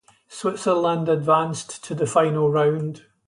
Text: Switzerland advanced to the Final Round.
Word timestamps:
Switzerland 0.27 1.07
advanced 1.09 1.83
to 1.83 1.93
the 1.93 2.07
Final 2.07 2.49
Round. 2.51 3.05